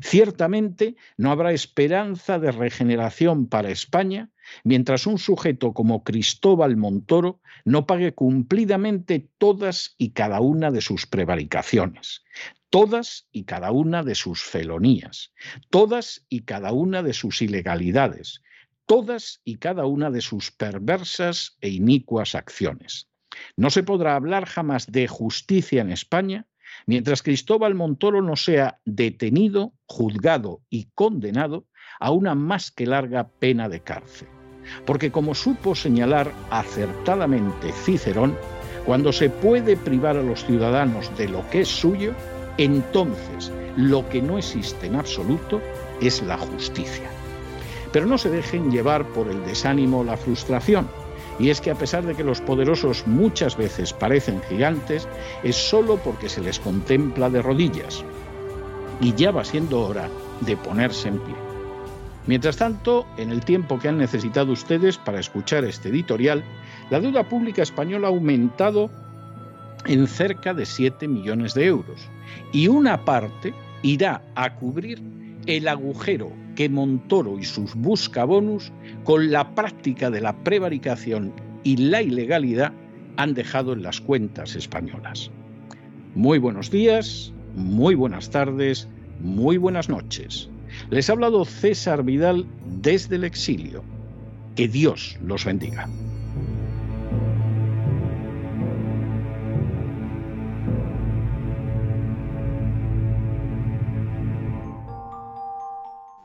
Ciertamente 0.00 0.96
no 1.16 1.30
habrá 1.30 1.52
esperanza 1.52 2.38
de 2.38 2.50
regeneración 2.50 3.46
para 3.46 3.70
España 3.70 4.30
mientras 4.64 5.06
un 5.06 5.18
sujeto 5.18 5.72
como 5.72 6.02
Cristóbal 6.02 6.76
Montoro 6.76 7.40
no 7.64 7.86
pague 7.86 8.12
cumplidamente 8.12 9.28
todas 9.38 9.94
y 9.98 10.10
cada 10.10 10.40
una 10.40 10.70
de 10.70 10.80
sus 10.80 11.06
prevaricaciones, 11.06 12.24
todas 12.70 13.28
y 13.30 13.44
cada 13.44 13.70
una 13.70 14.02
de 14.02 14.14
sus 14.14 14.42
felonías, 14.42 15.32
todas 15.70 16.26
y 16.28 16.40
cada 16.40 16.72
una 16.72 17.02
de 17.02 17.12
sus 17.12 17.40
ilegalidades, 17.42 18.42
todas 18.88 19.42
y 19.44 19.58
cada 19.58 19.84
una 19.84 20.10
de 20.10 20.22
sus 20.22 20.50
perversas 20.50 21.58
e 21.60 21.68
inicuas 21.68 22.34
acciones. 22.34 23.08
No 23.54 23.68
se 23.70 23.82
podrá 23.82 24.16
hablar 24.16 24.46
jamás 24.46 24.90
de 24.90 25.06
justicia 25.06 25.82
en 25.82 25.90
España 25.90 26.46
mientras 26.86 27.22
Cristóbal 27.22 27.74
Montoro 27.74 28.22
no 28.22 28.34
sea 28.34 28.80
detenido, 28.86 29.74
juzgado 29.86 30.62
y 30.70 30.88
condenado 30.94 31.66
a 32.00 32.10
una 32.12 32.34
más 32.34 32.70
que 32.70 32.86
larga 32.86 33.28
pena 33.28 33.68
de 33.68 33.80
cárcel. 33.80 34.28
Porque 34.86 35.12
como 35.12 35.34
supo 35.34 35.74
señalar 35.74 36.32
acertadamente 36.50 37.72
Cicerón, 37.72 38.36
cuando 38.86 39.12
se 39.12 39.28
puede 39.28 39.76
privar 39.76 40.16
a 40.16 40.22
los 40.22 40.46
ciudadanos 40.46 41.14
de 41.18 41.28
lo 41.28 41.48
que 41.50 41.60
es 41.60 41.68
suyo, 41.68 42.14
entonces 42.56 43.52
lo 43.76 44.08
que 44.08 44.22
no 44.22 44.38
existe 44.38 44.86
en 44.86 44.96
absoluto 44.96 45.60
es 46.00 46.22
la 46.22 46.38
justicia. 46.38 47.17
Pero 47.92 48.06
no 48.06 48.18
se 48.18 48.30
dejen 48.30 48.70
llevar 48.70 49.06
por 49.08 49.28
el 49.28 49.44
desánimo 49.44 50.00
o 50.00 50.04
la 50.04 50.16
frustración. 50.16 50.88
Y 51.38 51.50
es 51.50 51.60
que 51.60 51.70
a 51.70 51.76
pesar 51.76 52.04
de 52.04 52.14
que 52.14 52.24
los 52.24 52.40
poderosos 52.40 53.06
muchas 53.06 53.56
veces 53.56 53.92
parecen 53.92 54.42
gigantes, 54.48 55.08
es 55.42 55.56
solo 55.56 55.96
porque 55.96 56.28
se 56.28 56.40
les 56.40 56.58
contempla 56.58 57.30
de 57.30 57.42
rodillas. 57.42 58.04
Y 59.00 59.14
ya 59.14 59.30
va 59.30 59.44
siendo 59.44 59.80
hora 59.80 60.08
de 60.40 60.56
ponerse 60.56 61.08
en 61.08 61.18
pie. 61.18 61.34
Mientras 62.26 62.58
tanto, 62.58 63.06
en 63.16 63.30
el 63.30 63.44
tiempo 63.44 63.78
que 63.78 63.88
han 63.88 63.96
necesitado 63.96 64.52
ustedes 64.52 64.98
para 64.98 65.20
escuchar 65.20 65.64
este 65.64 65.88
editorial, 65.88 66.44
la 66.90 67.00
deuda 67.00 67.26
pública 67.26 67.62
española 67.62 68.08
ha 68.08 68.10
aumentado 68.10 68.90
en 69.86 70.06
cerca 70.06 70.52
de 70.52 70.66
7 70.66 71.08
millones 71.08 71.54
de 71.54 71.64
euros 71.64 72.08
y 72.52 72.68
una 72.68 73.04
parte 73.04 73.54
irá 73.82 74.22
a 74.34 74.54
cubrir 74.56 75.00
el 75.48 75.66
agujero 75.66 76.30
que 76.54 76.68
Montoro 76.68 77.38
y 77.38 77.44
sus 77.44 77.74
buscabonus, 77.74 78.70
con 79.04 79.30
la 79.30 79.54
práctica 79.54 80.10
de 80.10 80.20
la 80.20 80.36
prevaricación 80.44 81.32
y 81.64 81.76
la 81.78 82.02
ilegalidad, 82.02 82.72
han 83.16 83.32
dejado 83.32 83.72
en 83.72 83.82
las 83.82 84.00
cuentas 84.00 84.54
españolas. 84.54 85.30
Muy 86.14 86.38
buenos 86.38 86.70
días, 86.70 87.32
muy 87.56 87.94
buenas 87.94 88.28
tardes, 88.30 88.88
muy 89.20 89.56
buenas 89.56 89.88
noches. 89.88 90.50
Les 90.90 91.08
ha 91.08 91.14
hablado 91.14 91.46
César 91.46 92.04
Vidal 92.04 92.46
desde 92.82 93.16
el 93.16 93.24
exilio. 93.24 93.82
Que 94.54 94.68
Dios 94.68 95.18
los 95.22 95.46
bendiga. 95.46 95.88